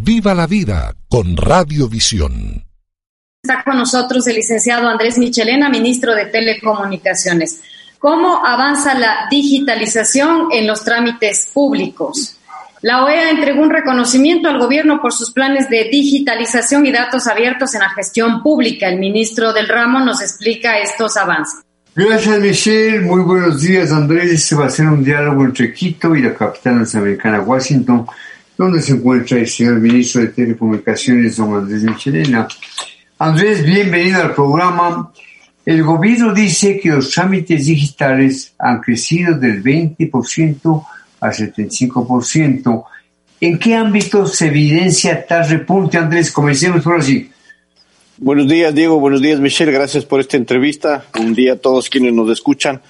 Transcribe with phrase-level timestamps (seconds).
[0.00, 2.64] Viva la vida con Radiovisión.
[3.42, 7.60] Está con nosotros el licenciado Andrés Michelena, ministro de Telecomunicaciones.
[7.98, 12.38] ¿Cómo avanza la digitalización en los trámites públicos?
[12.80, 17.74] La OEA entregó un reconocimiento al gobierno por sus planes de digitalización y datos abiertos
[17.74, 18.88] en la gestión pública.
[18.88, 21.64] El ministro del ramo nos explica estos avances.
[21.96, 23.00] Gracias, Michelle.
[23.00, 24.30] Muy buenos días, Andrés.
[24.30, 28.06] Este va a ser un diálogo entre Quito y la capital norteamericana, Washington,
[28.58, 32.48] donde se encuentra el señor ministro de Telecomunicaciones, don Andrés Michelena.
[33.20, 35.12] Andrés, bienvenido al programa.
[35.64, 40.86] El gobierno dice que los trámites digitales han crecido del 20%
[41.20, 42.84] al 75%.
[43.40, 46.32] ¿En qué ámbito se evidencia tal repunte, Andrés?
[46.32, 47.30] Comencemos por así.
[48.16, 48.98] Buenos días, Diego.
[48.98, 49.70] Buenos días, Michelle.
[49.70, 51.04] Gracias por esta entrevista.
[51.20, 52.80] Un día a todos quienes nos escuchan.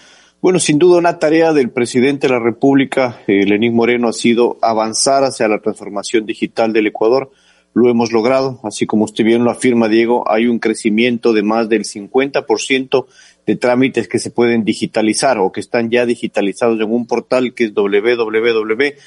[0.40, 4.56] Bueno, sin duda una tarea del presidente de la República, eh, Lenín Moreno, ha sido
[4.62, 7.32] avanzar hacia la transformación digital del Ecuador.
[7.74, 11.68] Lo hemos logrado, así como usted bien lo afirma, Diego, hay un crecimiento de más
[11.68, 13.06] del 50%
[13.46, 17.64] de trámites que se pueden digitalizar o que están ya digitalizados en un portal que
[17.64, 18.98] es www.gov.es.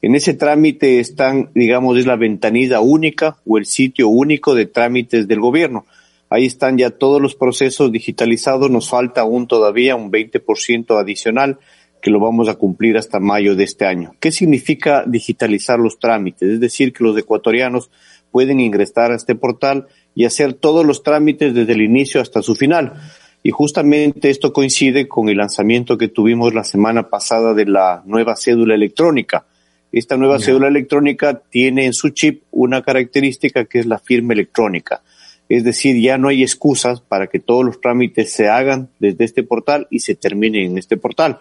[0.00, 5.28] En ese trámite están, digamos, es la ventanilla única o el sitio único de trámites
[5.28, 5.84] del gobierno.
[6.28, 8.70] Ahí están ya todos los procesos digitalizados.
[8.70, 11.58] Nos falta aún todavía un 20% adicional
[12.02, 14.14] que lo vamos a cumplir hasta mayo de este año.
[14.20, 16.48] ¿Qué significa digitalizar los trámites?
[16.48, 17.90] Es decir, que los ecuatorianos
[18.30, 22.54] pueden ingresar a este portal y hacer todos los trámites desde el inicio hasta su
[22.54, 22.94] final.
[23.42, 28.36] Y justamente esto coincide con el lanzamiento que tuvimos la semana pasada de la nueva
[28.36, 29.46] cédula electrónica
[29.92, 35.02] esta nueva cédula electrónica tiene en su chip una característica que es la firma electrónica.
[35.48, 39.42] Es decir, ya no hay excusas para que todos los trámites se hagan desde este
[39.42, 41.38] portal y se terminen en este portal.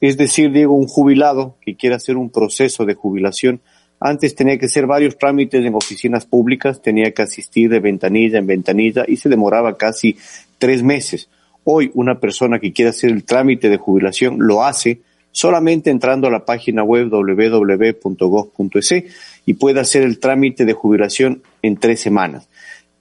[0.00, 3.60] Es decir, digo, un jubilado que quiera hacer un proceso de jubilación,
[4.00, 8.46] antes tenía que hacer varios trámites en oficinas públicas, tenía que asistir de ventanilla en
[8.46, 10.16] ventanilla y se demoraba casi
[10.58, 11.28] tres meses.
[11.64, 15.00] Hoy una persona que quiera hacer el trámite de jubilación lo hace
[15.32, 18.94] solamente entrando a la página web www.gov.es
[19.46, 22.48] y puede hacer el trámite de jubilación en tres semanas.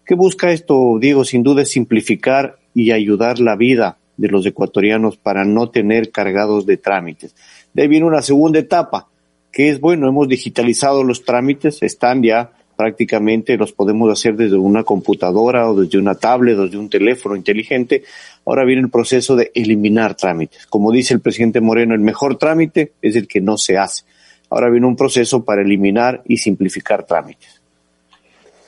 [0.08, 1.26] ¿Qué busca esto, Diego?
[1.26, 6.66] Sin duda es simplificar y ayudar la vida de los ecuatorianos para no tener cargados
[6.66, 7.36] de trámites.
[7.74, 9.10] De ahí viene una segunda etapa,
[9.52, 14.86] que es, bueno, hemos digitalizado los trámites, están ya prácticamente los podemos hacer desde una
[14.86, 18.04] computadora o desde una tablet o desde un teléfono inteligente.
[18.46, 20.68] Ahora viene el proceso de eliminar trámites.
[20.68, 24.06] Como dice el presidente Moreno, el mejor trámite es el que no se hace.
[24.50, 27.58] Ahora viene un proceso para eliminar y simplificar trámites.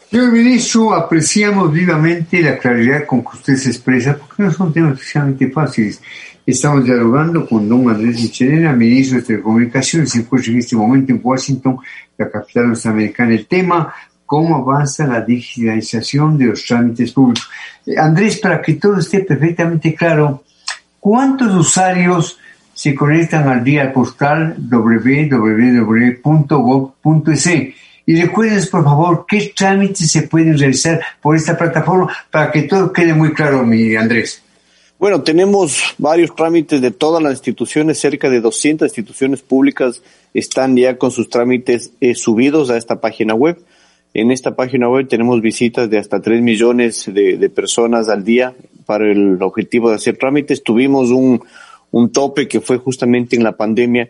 [0.09, 4.93] Señor ministro, apreciamos vivamente la claridad con que usted se expresa, porque no son temas
[4.93, 6.01] especialmente fáciles.
[6.43, 11.21] Estamos dialogando con don Andrés Michelena, ministro de Telecomunicaciones, se encuentra en este momento en
[11.21, 11.77] Washington,
[12.17, 13.35] la capital norteamericana.
[13.35, 13.93] El tema,
[14.25, 17.47] cómo avanza la digitalización de los trámites públicos.
[17.85, 20.43] Eh, Andrés, para que todo esté perfectamente claro,
[20.99, 22.39] ¿cuántos usuarios
[22.73, 25.29] se conectan al día al portal www.gov.es?
[28.09, 32.91] Y recuerden, por favor, qué trámites se pueden realizar por esta plataforma para que todo
[32.91, 34.41] quede muy claro, mi Andrés.
[34.97, 40.01] Bueno, tenemos varios trámites de todas las instituciones, cerca de 200 instituciones públicas
[40.33, 43.61] están ya con sus trámites eh, subidos a esta página web.
[44.15, 48.55] En esta página web tenemos visitas de hasta 3 millones de, personas al día
[48.87, 50.63] para el objetivo de hacer trámites.
[50.63, 51.43] Tuvimos un,
[51.91, 54.09] un tope que fue justamente en la pandemia,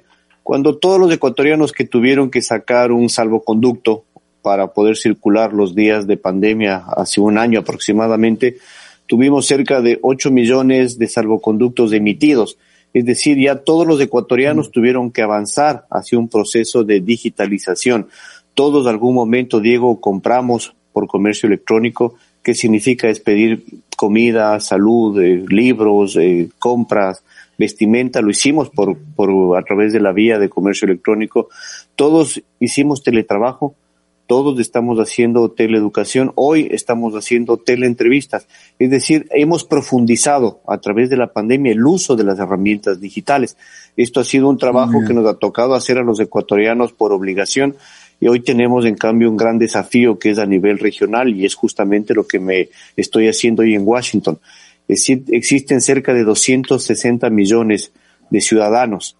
[0.49, 4.05] cuando todos los ecuatorianos que tuvieron que sacar un salvoconducto
[4.41, 8.57] para poder circular los días de pandemia hace un año aproximadamente,
[9.05, 12.57] tuvimos cerca de 8 millones de salvoconductos emitidos.
[12.95, 18.07] Es decir, ya todos los ecuatorianos tuvieron que avanzar hacia un proceso de digitalización.
[18.55, 23.65] Todos en algún momento, Diego, compramos por comercio electrónico, ¿Qué significa es pedir
[23.97, 27.21] comida, salud, eh, libros, eh, compras,
[27.59, 31.49] vestimenta, lo hicimos por, por a través de la vía de comercio electrónico.
[31.95, 33.75] Todos hicimos teletrabajo,
[34.25, 38.47] todos estamos haciendo teleeducación, hoy estamos haciendo teleentrevistas.
[38.79, 43.57] Es decir, hemos profundizado a través de la pandemia el uso de las herramientas digitales.
[43.97, 47.75] Esto ha sido un trabajo que nos ha tocado hacer a los ecuatorianos por obligación
[48.21, 51.55] y hoy tenemos en cambio un gran desafío que es a nivel regional y es
[51.55, 54.39] justamente lo que me estoy haciendo hoy en Washington.
[54.89, 57.91] Existen cerca de 260 millones
[58.31, 59.15] de ciudadanos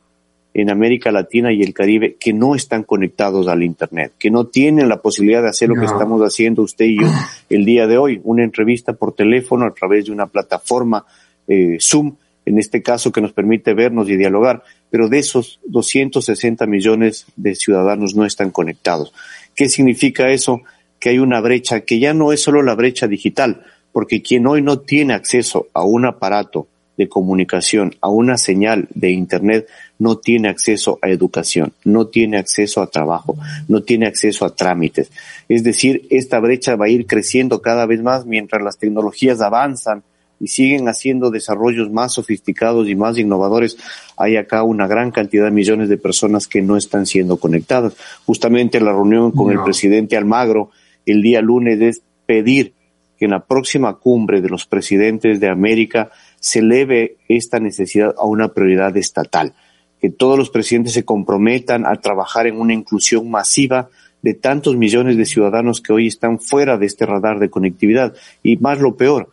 [0.53, 4.89] en América Latina y el Caribe que no están conectados al Internet, que no tienen
[4.89, 7.07] la posibilidad de hacer lo que estamos haciendo usted y yo
[7.49, 11.05] el día de hoy, una entrevista por teléfono a través de una plataforma
[11.47, 14.63] eh, Zoom, en este caso que nos permite vernos y dialogar.
[14.89, 19.13] pero de esos 260 millones de ciudadanos no están conectados.
[19.55, 20.61] ¿Qué significa eso?
[20.99, 24.61] Que hay una brecha que ya no es solo la brecha digital, porque quien hoy
[24.61, 29.67] no tiene acceso a un aparato de comunicación, a una señal de Internet,
[29.99, 33.37] no tiene acceso a educación, no tiene acceso a trabajo,
[33.69, 35.09] no tiene acceso a trámites.
[35.47, 40.03] Es decir, esta brecha va a ir creciendo cada vez más mientras las tecnologías avanzan
[40.41, 43.77] y siguen haciendo desarrollos más sofisticados y más innovadores.
[44.17, 47.93] Hay acá una gran cantidad de millones de personas que no están siendo conectadas.
[48.25, 50.71] Justamente la reunión con el presidente Almagro
[51.05, 52.73] el día lunes es pedir
[53.19, 58.25] que en la próxima cumbre de los presidentes de América se eleve esta necesidad a
[58.25, 59.53] una prioridad estatal,
[59.99, 63.89] que todos los presidentes se comprometan a trabajar en una inclusión masiva
[64.21, 68.13] de tantos millones de ciudadanos que hoy están fuera de este radar de conectividad.
[68.41, 69.29] Y más lo peor,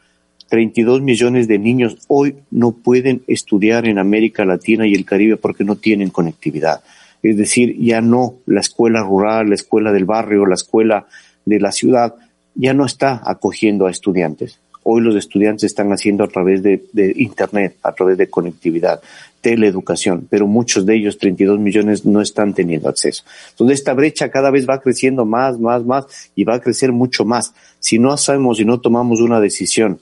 [0.48, 5.64] 32 millones de niños hoy no pueden estudiar en América Latina y el Caribe porque
[5.64, 6.82] no tienen conectividad.
[7.22, 11.06] Es decir, ya no la escuela rural, la escuela del barrio, la escuela
[11.44, 12.14] de la ciudad,
[12.56, 14.58] ya no está acogiendo a estudiantes.
[14.82, 16.80] Hoy los estudiantes están haciendo a través de,
[17.16, 19.00] Internet, a través de conectividad,
[19.40, 23.24] teleeducación, pero muchos de ellos, 32 millones, no están teniendo acceso.
[23.50, 26.06] Entonces esta brecha cada vez va creciendo más, más, más
[26.36, 27.52] y va a crecer mucho más.
[27.80, 29.98] Si no hacemos y no tomamos una decisión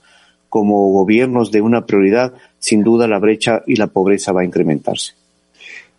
[0.49, 5.13] como gobiernos de una prioridad, sin duda la brecha y la pobreza va a incrementarse.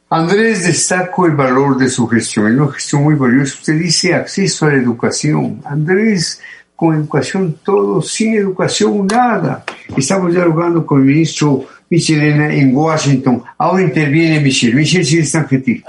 [0.09, 3.55] Andrés, destaco el valor de su gestión, es una gestión muy valiosa.
[3.59, 5.61] Usted dice acceso a la educación.
[5.65, 6.41] Andrés,
[6.77, 9.65] con educación todo, sin educación nada.
[9.97, 13.43] Estamos dialogando con el ministro Michelena en Washington.
[13.59, 14.77] Ahora interviene Michel.
[14.77, 15.85] Michel, si es tan gentil.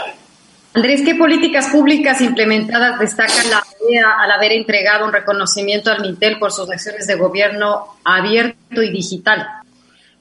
[0.73, 6.39] Andrés, ¿qué políticas públicas implementadas destaca la OEA al haber entregado un reconocimiento al MINTEL
[6.39, 9.45] por sus acciones de gobierno abierto y digital?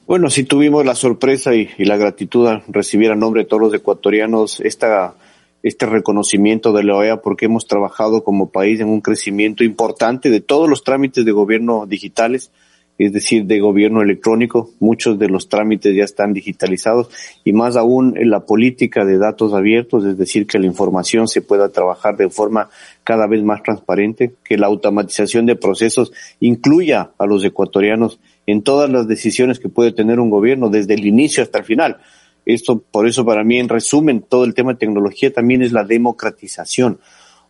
[0.06, 3.74] Bueno, sí tuvimos la sorpresa y, la gratitud a recibir a nombre de todos los
[3.74, 5.16] ecuatorianos esta,
[5.64, 10.40] este reconocimiento de la OEA porque hemos trabajado como país en un crecimiento importante de
[10.40, 12.52] todos los trámites de gobierno digitales,
[12.98, 14.70] es decir, de gobierno electrónico.
[14.78, 17.10] Muchos de los trámites ya están digitalizados
[17.42, 21.42] y más aún en la política de datos abiertos, es decir, que la información se
[21.42, 22.70] pueda trabajar de forma
[23.02, 28.88] cada vez más transparente, que la automatización de procesos incluya a los ecuatorianos en todas
[28.88, 31.98] las decisiones que puede tener un gobierno, desde el inicio hasta el final.
[32.44, 35.84] Esto, por eso para mí, en resumen, todo el tema de tecnología también es la
[35.84, 37.00] democratización.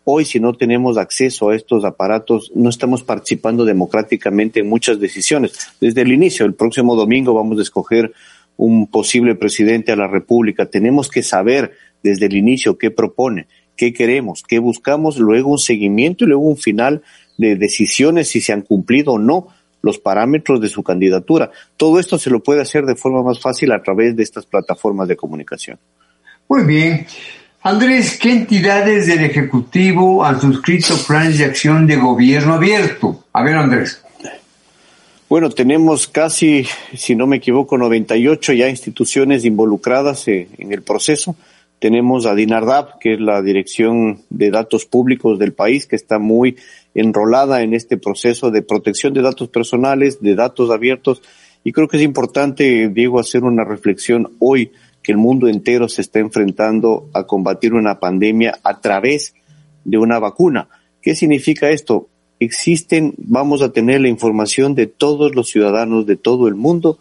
[0.04, 5.52] Hoy, si no tenemos acceso a estos aparatos, no estamos participando democráticamente en muchas decisiones.
[5.80, 8.12] Desde el inicio, el próximo domingo vamos a escoger
[8.56, 10.66] un posible presidente a la República.
[10.66, 11.72] Tenemos que saber
[12.02, 16.56] desde el inicio qué propone, qué queremos, qué buscamos, luego un seguimiento y luego un
[16.56, 17.02] final
[17.36, 19.48] de decisiones si se han cumplido o no
[19.82, 21.50] los parámetros de su candidatura.
[21.76, 25.08] Todo esto se lo puede hacer de forma más fácil a través de estas plataformas
[25.08, 25.78] de comunicación.
[26.48, 27.06] Muy bien.
[27.62, 33.24] Andrés, ¿qué entidades del Ejecutivo han suscrito planes de acción de gobierno abierto?
[33.32, 34.02] A ver, Andrés.
[35.28, 36.64] Bueno, tenemos casi,
[36.96, 41.34] si no me equivoco, 98 ya instituciones involucradas eh, en el proceso.
[41.78, 46.56] Tenemos a DINARDAP, que es la Dirección de Datos Públicos del país, que está muy
[46.94, 51.22] enrolada en este proceso de protección de datos personales, de datos abiertos.
[51.64, 56.00] Y creo que es importante, Diego, hacer una reflexión hoy que el mundo entero se
[56.00, 59.34] está enfrentando a combatir una pandemia a través
[59.84, 60.68] de una vacuna.
[61.02, 62.08] ¿Qué significa esto?
[62.40, 66.98] Existen, vamos a tener la información de todos los ciudadanos de todo el mundo,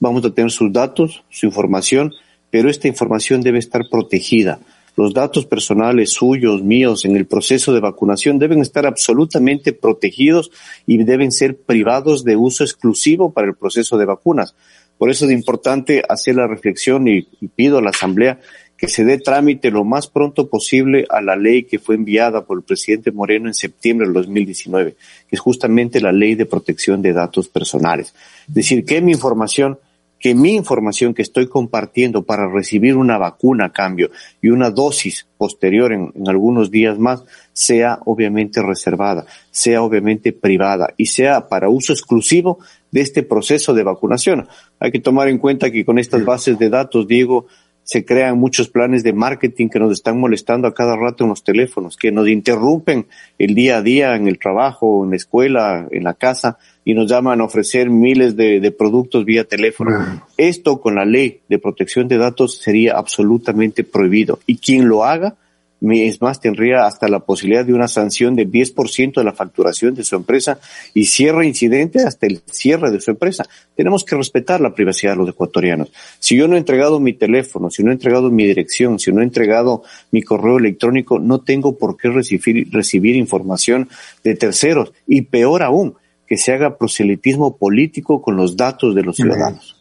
[0.00, 2.12] vamos a tener sus datos, su información,
[2.50, 4.60] pero esta información debe estar protegida
[4.98, 10.50] los datos personales suyos, míos, en el proceso de vacunación deben estar absolutamente protegidos
[10.86, 14.56] y deben ser privados de uso exclusivo para el proceso de vacunas.
[14.98, 17.22] Por eso es importante hacer la reflexión y,
[17.54, 18.40] pido a la Asamblea
[18.76, 22.58] que se dé trámite lo más pronto posible a la ley que fue enviada por
[22.58, 24.96] el presidente Moreno en septiembre del 2019,
[25.28, 28.12] que es justamente la ley de protección de datos personales.
[28.48, 29.78] Es decir, que mi información
[30.18, 34.10] que mi información que estoy compartiendo para recibir una vacuna a cambio
[34.42, 41.06] y una dosis posterior en, algunos días más sea obviamente reservada, sea obviamente privada y
[41.06, 42.58] sea para uso exclusivo
[42.90, 44.48] de este proceso de vacunación.
[44.80, 47.46] Hay que tomar en cuenta que con estas bases de datos, Diego,
[47.88, 51.42] se crean muchos planes de marketing que nos están molestando a cada rato en los
[51.42, 53.06] teléfonos, que nos interrumpen
[53.38, 57.10] el día a día en el trabajo, en la escuela, en la casa y nos
[57.10, 60.22] llaman a ofrecer miles de, productos vía teléfono.
[60.36, 65.36] Esto con la ley de protección de datos sería absolutamente prohibido y quien lo haga
[65.80, 70.04] es más, tendría hasta la posibilidad de una sanción del 10% de la facturación de
[70.04, 70.58] su empresa
[70.92, 73.46] y cierre incidente hasta el cierre de su empresa.
[73.76, 75.92] Tenemos que respetar la privacidad de los ecuatorianos.
[76.18, 79.20] Si yo no he entregado mi teléfono, si no he entregado mi dirección, si no
[79.20, 83.88] he entregado mi correo electrónico, no tengo por qué recibir, recibir información
[84.24, 84.92] de terceros.
[85.06, 85.94] Y peor aún,
[86.26, 89.76] que se haga proselitismo político con los datos de los ciudadanos.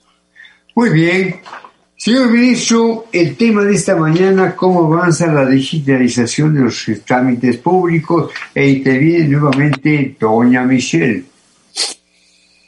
[0.76, 1.36] Muy bien.
[2.08, 8.32] Señor ministro, el tema de esta mañana, cómo avanza la digitalización de los trámites públicos
[8.56, 11.26] e interviene nuevamente doña Michelle.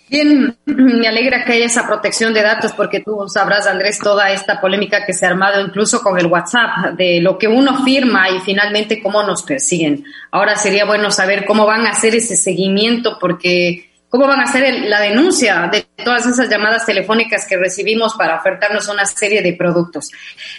[0.10, 4.60] Bien, me alegra que haya esa protección de datos porque tú sabrás, Andrés, toda esta
[4.60, 8.42] polémica que se ha armado incluso con el WhatsApp, de lo que uno firma y
[8.42, 10.04] finalmente cómo nos persiguen.
[10.32, 14.86] Ahora sería bueno saber cómo van a hacer ese seguimiento porque ¿Cómo van a hacer
[14.86, 20.10] la denuncia de todas esas llamadas telefónicas que recibimos para ofertarnos una serie de productos?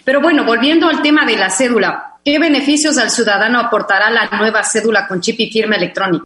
[0.04, 4.62] Pero bueno, volviendo al tema de la cédula, ¿qué beneficios al ciudadano aportará la nueva
[4.62, 6.25] cédula con chip y firma electrónica?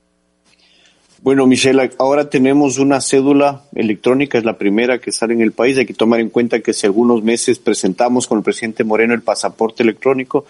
[1.23, 5.79] Bueno, Michelle, ahora tenemos una cédula electrónica, es la primera que sale en el país.
[5.79, 9.23] Hay que tomar en cuenta que hace algunos meses presentamos con el presidente Moreno el
[9.23, 10.45] pasaporte electrónico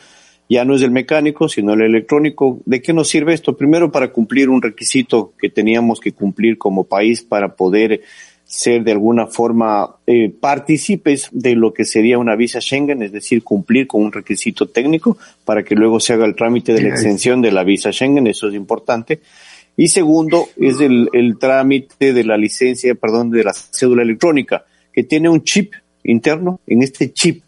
[0.49, 2.61] ya no es el mecánico, sino el electrónico.
[2.65, 3.57] ¿De qué nos sirve esto?
[3.57, 8.03] Primero para cumplir un requisito que teníamos que cumplir como país para poder
[8.45, 13.43] ser de alguna forma eh, partícipes de lo que sería una visa Schengen, es decir,
[13.43, 17.41] cumplir con un requisito técnico para que luego se haga el trámite de la extensión
[17.41, 19.21] de la visa Schengen, eso es importante.
[19.77, 25.03] Y segundo, es el, el trámite de la licencia, perdón, de la cédula electrónica, que
[25.03, 25.73] tiene un chip
[26.05, 26.61] interno.
[26.67, 27.44] En este chip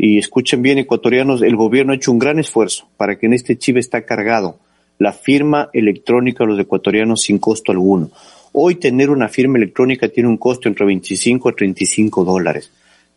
[0.00, 3.58] y escuchen bien, ecuatorianos, el gobierno ha hecho un gran esfuerzo para que en este
[3.58, 4.60] chip está cargado
[4.96, 8.10] la firma electrónica de los ecuatorianos sin costo alguno.
[8.52, 12.72] Hoy tener una firma electrónica tiene un costo entre 25 a 35 dólares.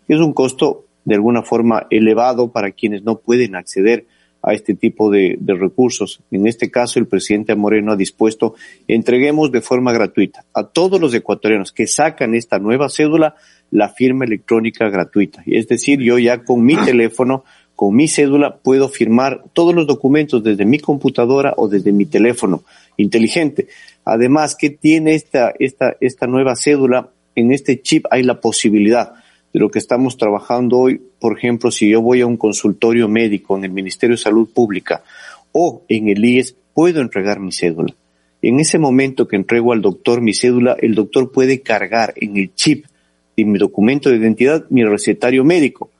[0.07, 4.05] Es un costo de alguna forma elevado para quienes no pueden acceder
[4.43, 6.21] a este tipo de, de, recursos.
[6.31, 8.55] En este caso, el presidente Moreno ha dispuesto
[8.87, 13.35] entreguemos de forma gratuita a todos los ecuatorianos que sacan esta nueva cédula
[13.71, 15.41] la firma electrónica gratuita.
[15.45, 17.43] Es decir, yo ya con mi teléfono,
[17.75, 22.63] con mi cédula, puedo firmar todos los documentos desde mi computadora o desde mi teléfono
[22.97, 23.67] inteligente.
[24.05, 27.09] Además, ¿qué tiene esta, esta, esta nueva cédula?
[27.35, 29.13] En este chip hay la posibilidad
[29.53, 31.01] de lo que estamos trabajando hoy.
[31.19, 35.03] Por ejemplo, si yo voy a un consultorio médico en el Ministerio de Salud Pública
[35.51, 37.93] o en el IES, puedo entregar mi cédula.
[38.41, 42.53] En ese momento que entrego al doctor mi cédula, el doctor puede cargar en el
[42.55, 42.85] chip
[43.35, 45.91] y mi documento de identidad, mi recetario médico.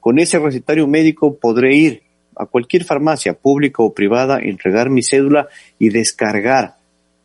[0.00, 2.02] Con ese recetario médico podré ir
[2.36, 5.48] a cualquier farmacia pública o privada, entregar mi cédula
[5.78, 6.76] y descargar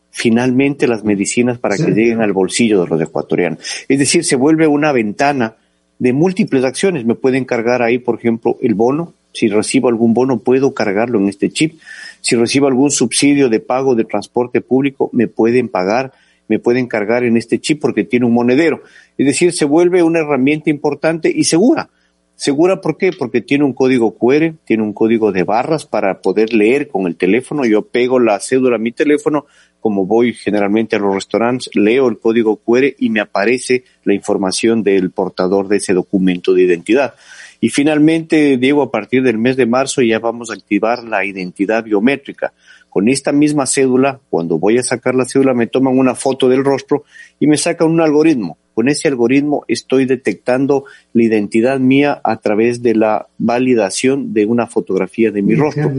[0.09, 3.59] finalmente las medicinas para que lleguen al bolsillo de los ecuatorianos.
[3.87, 5.55] Es decir, se vuelve una ventana
[6.03, 7.05] de múltiples acciones.
[7.05, 9.13] Me pueden cargar ahí, por ejemplo, el bono.
[9.31, 11.79] Si recibo algún bono, puedo cargarlo en este chip.
[12.19, 16.11] Si recibo algún subsidio de pago de transporte público, me pueden pagar
[16.49, 18.83] me pueden cargar en este chip porque tiene un monedero.
[19.17, 21.89] Es decir, se vuelve una herramienta importante y segura.
[22.35, 23.11] Segura, ¿por qué?
[23.17, 27.15] Porque tiene un código QR, tiene un código de barras para poder leer con el
[27.15, 27.63] teléfono.
[27.63, 29.45] Yo pego la cédula a mi teléfono,
[29.83, 34.81] como voy generalmente a los restaurantes, leo el código QR y me aparece la información
[34.81, 37.15] del portador de ese documento de identidad.
[37.59, 41.83] Y finalmente, Diego, a partir del mes de marzo ya vamos a activar la identidad
[41.83, 42.53] biométrica.
[42.89, 46.63] Con esta misma cédula, cuando voy a sacar la cédula, me toman una foto del
[46.63, 47.03] rostro
[47.37, 48.57] y me sacan un algoritmo.
[48.73, 54.65] Con ese algoritmo estoy detectando la identidad mía a través de la validación de una
[54.65, 55.91] fotografía de mi rostro.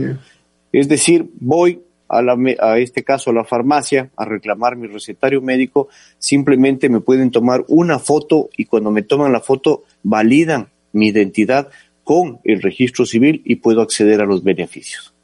[0.71, 1.81] Es decir, voy
[2.17, 7.01] a, la, a este caso a la farmacia a reclamar mi recetario médico, simplemente me
[7.01, 11.69] pueden tomar una foto y cuando me toman la foto validan mi identidad
[12.03, 15.15] con el registro civil y puedo acceder a los beneficios.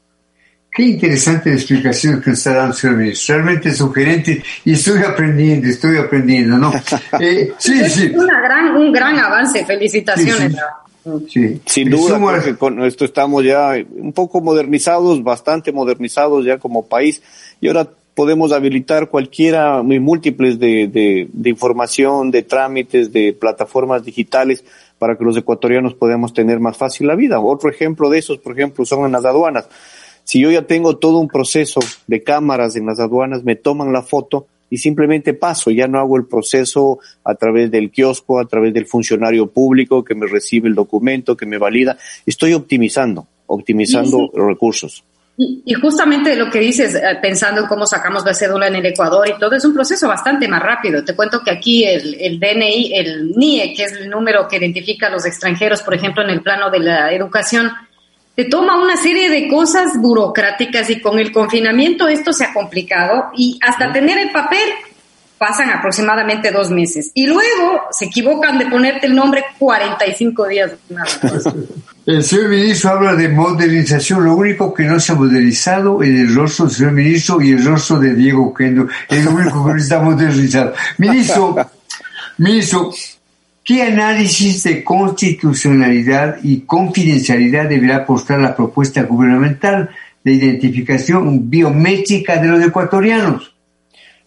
[0.74, 3.34] Qué interesante la explicación que nos está dando, señor ministro.
[3.34, 6.72] Realmente sugerente y estoy aprendiendo, estoy aprendiendo, ¿no?
[7.20, 8.10] Eh, sí, es sí.
[8.14, 10.52] Una gran, un gran avance, felicitaciones.
[10.52, 10.58] Sí,
[11.66, 17.22] Sin duda, que con esto estamos ya un poco modernizados, bastante modernizados ya como país.
[17.60, 24.04] Y ahora podemos habilitar cualquiera, muy múltiples de, de, de información, de trámites, de plataformas
[24.04, 24.64] digitales
[24.98, 27.40] para que los ecuatorianos podamos tener más fácil la vida.
[27.40, 29.68] Otro ejemplo de esos, por ejemplo, son en las aduanas.
[30.24, 34.02] Si yo ya tengo todo un proceso de cámaras en las aduanas, me toman la
[34.02, 38.72] foto y simplemente paso, ya no hago el proceso a través del kiosco, a través
[38.72, 41.98] del funcionario público que me recibe el documento, que me valida.
[42.24, 45.04] Estoy optimizando, optimizando los recursos.
[45.36, 49.28] Y, justamente lo que dices, eh, pensando en cómo sacamos la cédula en el Ecuador
[49.28, 51.04] y todo, es un proceso bastante más rápido.
[51.04, 55.08] Te cuento que aquí el, el DNI, el NIE, que es el número que identifica
[55.08, 57.70] a los extranjeros, por ejemplo, en el plano de la educación,
[58.34, 63.30] te toma una serie de cosas burocráticas y con el confinamiento esto se ha complicado
[63.36, 64.68] y hasta tener el papel
[65.42, 67.10] pasan aproximadamente dos meses.
[67.14, 70.70] Y luego se equivocan de ponerte el nombre 45 días.
[72.06, 74.24] El señor ministro habla de modernización.
[74.24, 77.64] Lo único que no se ha modernizado es el rostro del señor ministro y el
[77.64, 78.86] rostro de Diego Kendo.
[79.08, 80.74] Es lo único que no está modernizado.
[80.98, 81.56] Ministro,
[82.38, 82.92] ministro,
[83.64, 89.90] ¿qué análisis de constitucionalidad y confidencialidad deberá apostar la propuesta gubernamental
[90.24, 93.54] de identificación biométrica de los ecuatorianos?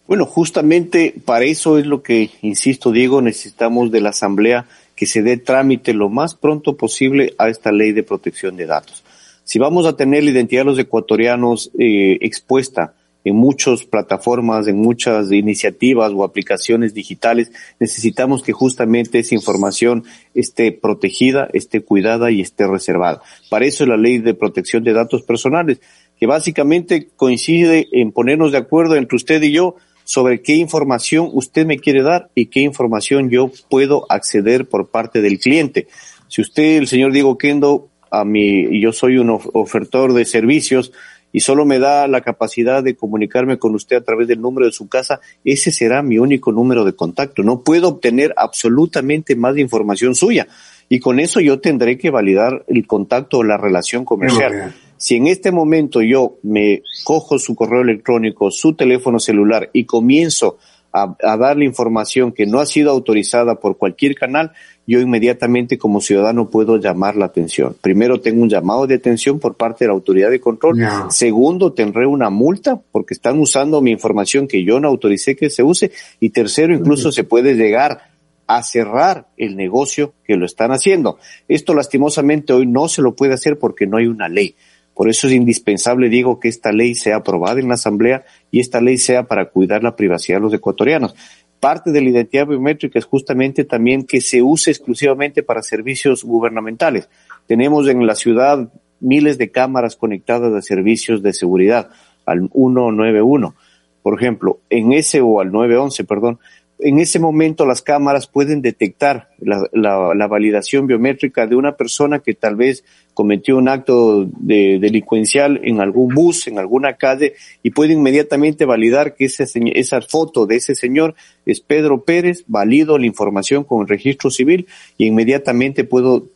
[0.06, 5.22] Bueno, justamente para eso es lo que, insisto, Diego, necesitamos de la Asamblea que se
[5.22, 9.04] dé trámite lo más pronto posible a esta ley de protección de datos.
[9.44, 12.94] Si vamos a tener la identidad de los ecuatorianos eh, expuesta
[13.26, 20.70] en muchas plataformas, en muchas iniciativas o aplicaciones digitales, necesitamos que justamente esa información esté
[20.70, 23.20] protegida, esté cuidada y esté reservada.
[23.50, 25.80] Para eso es la ley de protección de datos personales,
[26.20, 31.66] que básicamente coincide en ponernos de acuerdo entre usted y yo sobre qué información usted
[31.66, 35.88] me quiere dar y qué información yo puedo acceder por parte del cliente.
[36.28, 40.92] Si usted, el señor Diego Kendo, a mí, yo soy un ofertor de servicios
[41.36, 44.72] y solo me da la capacidad de comunicarme con usted a través del número de
[44.72, 47.42] su casa, ese será mi único número de contacto.
[47.42, 50.48] No puedo obtener absolutamente más información suya
[50.88, 54.74] y con eso yo tendré que validar el contacto o la relación comercial.
[54.96, 60.56] Si en este momento yo me cojo su correo electrónico, su teléfono celular y comienzo
[60.90, 64.52] a, darle información que no ha sido autorizada por cualquier canal,
[64.86, 67.76] yo inmediatamente como ciudadano puedo llamar la atención.
[67.80, 70.78] Primero tengo un llamado de atención por parte de la autoridad de control.
[71.10, 75.62] Segundo, tendré una multa porque están usando mi información que yo no autoricé que se
[75.62, 75.90] use.
[76.20, 78.10] Y tercero, incluso se puede llegar
[78.46, 81.18] a cerrar el negocio que lo están haciendo.
[81.48, 84.54] Esto lastimosamente hoy no se lo puede hacer porque no hay una ley.
[84.94, 88.80] Por eso es indispensable, digo, que esta ley sea aprobada en la Asamblea y esta
[88.80, 91.14] ley sea para cuidar la privacidad de los ecuatorianos.
[91.60, 97.08] Parte de la identidad biométrica es justamente también que se use exclusivamente para servicios gubernamentales.
[97.46, 98.68] Tenemos en la ciudad
[99.00, 101.90] miles de cámaras conectadas a servicios de seguridad,
[102.24, 103.54] al 191,
[104.02, 106.38] por ejemplo, en ese o al 911, perdón,
[106.78, 112.56] en ese momento las cámaras pueden detectar la, validación biométrica de una persona que tal
[112.56, 112.84] vez
[113.14, 119.14] cometió un acto de, delincuencial en algún bus, en alguna calle, y puede inmediatamente validar
[119.14, 121.14] que ese, esa foto de ese señor
[121.46, 124.66] es Pedro Pérez, valido la información con el registro civil
[124.98, 126.26] y inmediatamente puedo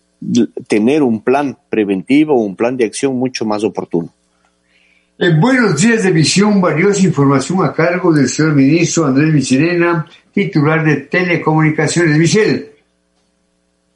[0.69, 4.13] tener un plan preventivo, un plan de acción mucho más oportuno.
[5.23, 10.85] En buenos días de visión, valiosa información a cargo del señor ministro Andrés Michelena, titular
[10.85, 12.17] de Telecomunicaciones.
[12.19, 12.73] Michel.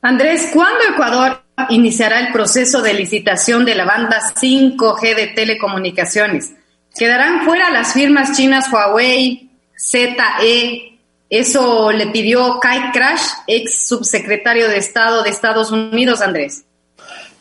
[0.03, 6.53] Andrés, ¿cuándo Ecuador iniciará el proceso de licitación de la banda 5G de telecomunicaciones?
[6.97, 10.99] ¿Quedarán fuera las firmas chinas Huawei, ZE?
[11.31, 16.65] Eso le pidió Kai Crash, ex subsecretario de Estado de Estados Unidos, Andrés.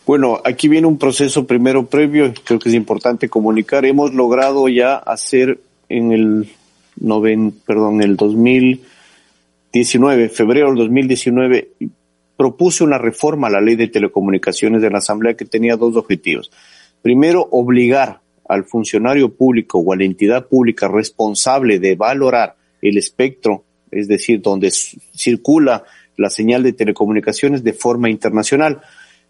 [0.06, 3.86] Bueno, aquí viene un proceso primero previo, creo que es importante comunicar.
[3.86, 6.56] Hemos logrado ya hacer en el
[6.98, 11.70] noven, perdón, el 2019, febrero del 2019,
[12.38, 16.52] propuse una reforma a la ley de telecomunicaciones de la Asamblea que tenía dos objetivos.
[17.02, 23.64] Primero, obligar al funcionario público o a la entidad pública responsable de valorar el espectro,
[23.92, 25.84] es decir, donde circula
[26.18, 28.82] la señal de telecomunicaciones de forma internacional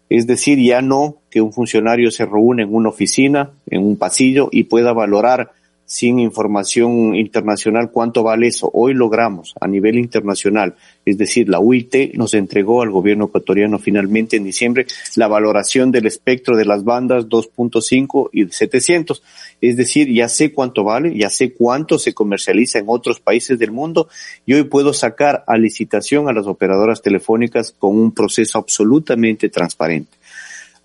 [0.08, 4.48] es decir, ya no que un funcionario se reúne en una oficina, en un pasillo
[4.52, 5.52] y pueda valorar
[5.86, 8.70] sin información internacional cuánto vale eso.
[8.72, 14.36] Hoy logramos a nivel internacional, es decir, la UIT nos entregó al gobierno ecuatoriano finalmente
[14.36, 19.22] en diciembre la valoración del espectro de las bandas 2.5 y 700.
[19.60, 23.72] Es decir, ya sé cuánto vale, ya sé cuánto se comercializa en otros países del
[23.72, 24.08] mundo
[24.46, 30.16] y hoy puedo sacar a licitación a las operadoras telefónicas con un proceso absolutamente transparente.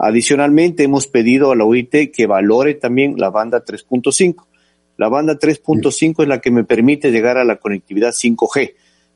[0.02, 4.49] Adicionalmente, hemos pedido a la UIT que valore también la banda 3.5
[5.00, 8.74] la banda 3.5 es la que me permite llegar a la conectividad 5G.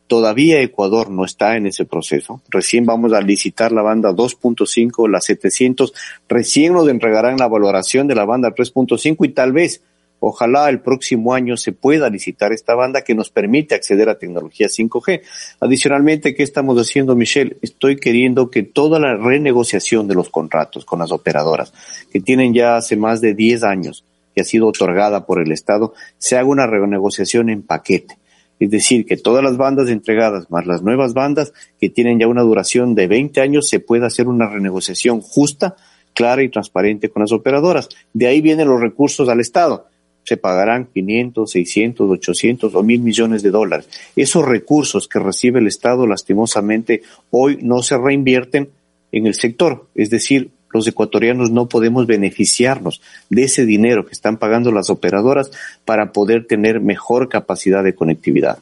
[0.07, 2.41] Todavía Ecuador no está en ese proceso.
[2.47, 5.93] Recién vamos a licitar la banda 2.5, la 700.
[6.29, 9.81] Recién nos entregarán la valoración de la banda 3.5 y tal vez,
[10.21, 14.67] ojalá el próximo año se pueda licitar esta banda que nos permite acceder a tecnología
[14.67, 15.21] 5G.
[15.59, 17.57] Adicionalmente, ¿qué estamos haciendo, Michelle?
[17.61, 21.73] Estoy queriendo que toda la renegociación de los contratos con las operadoras,
[22.09, 25.93] que tienen ya hace más de 10 años, que ha sido otorgada por el Estado,
[26.17, 28.17] se haga una renegociación en paquete.
[28.59, 32.43] Es decir, que todas las bandas entregadas más las nuevas bandas que tienen ya una
[32.43, 35.75] duración de 20 años se pueda hacer una renegociación justa
[36.13, 37.89] clara y transparente con las operadoras.
[38.13, 39.87] De ahí vienen los recursos al Estado.
[40.23, 43.89] Se pagarán 500, 600, 800 o mil millones de dólares.
[44.15, 48.69] Esos recursos que recibe el Estado, lastimosamente, hoy no se reinvierten
[49.11, 49.87] en el sector.
[49.95, 55.51] Es decir, los ecuatorianos no podemos beneficiarnos de ese dinero que están pagando las operadoras
[55.85, 58.59] para poder tener mejor capacidad de conectividad.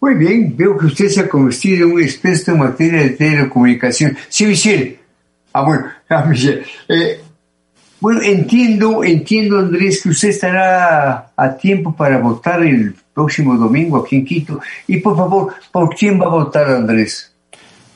[0.00, 4.16] Muy bien, veo que usted se ha convertido en un experto en materia de telecomunicación.
[4.28, 4.98] Sí, Michelle.
[5.52, 6.64] Ah, bueno, ah, Michelle.
[6.88, 7.20] Eh,
[8.00, 14.16] bueno, entiendo, entiendo, Andrés, que usted estará a tiempo para votar el próximo domingo aquí
[14.16, 14.60] en Quito.
[14.88, 17.31] Y por favor, ¿por quién va a votar, Andrés?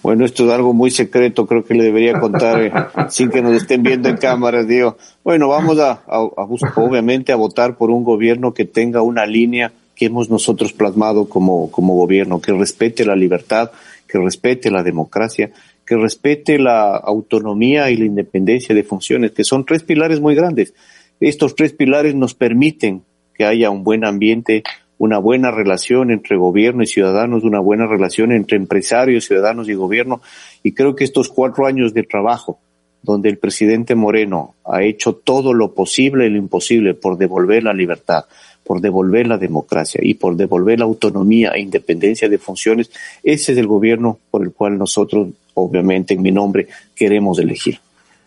[0.07, 2.73] Bueno, esto es algo muy secreto, creo que le debería contar eh,
[3.11, 4.97] sin que nos estén viendo en cámara, digo.
[5.25, 9.27] Bueno, vamos a, a, a buscar, obviamente, a votar por un gobierno que tenga una
[9.27, 13.73] línea que hemos nosotros plasmado como, como gobierno, que respete la libertad,
[14.07, 15.51] que respete la democracia,
[15.85, 20.73] que respete la autonomía y la independencia de funciones, que son tres pilares muy grandes.
[21.19, 23.03] Estos tres pilares nos permiten
[23.35, 24.62] que haya un buen ambiente,
[24.99, 30.23] una buena relación entre gobierno y ciudadanos, una buena relación entre empresarios, ciudadanos y gobierno.
[30.63, 32.59] Y creo que estos cuatro años de trabajo,
[33.03, 37.73] donde el presidente Moreno ha hecho todo lo posible y lo imposible por devolver la
[37.73, 38.25] libertad,
[38.65, 42.91] por devolver la democracia y por devolver la autonomía e independencia de funciones,
[43.23, 47.79] ese es el gobierno por el cual nosotros, obviamente en mi nombre, queremos elegir.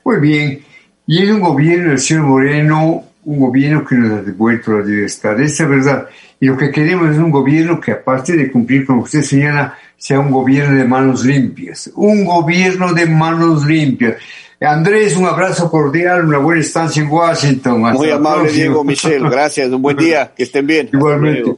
[0.05, 0.62] Muy bien.
[1.05, 5.39] Y es un gobierno del señor Moreno, un gobierno que nos ha devuelto la libertad.
[5.39, 6.09] Esa es verdad.
[6.39, 10.19] Y lo que queremos es un gobierno que, aparte de cumplir, como usted señala, sea
[10.19, 11.91] un gobierno de manos limpias.
[11.95, 14.15] Un gobierno de manos limpias.
[14.59, 17.85] Andrés, un abrazo cordial, una buena estancia en Washington.
[17.85, 19.29] Hasta Muy amable, Diego Michel.
[19.29, 19.69] Gracias.
[19.69, 20.33] Un buen día.
[20.35, 20.89] Que estén bien.
[20.91, 21.55] Igualmente.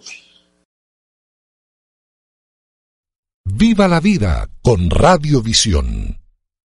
[3.46, 6.21] Viva la vida con Radiovisión.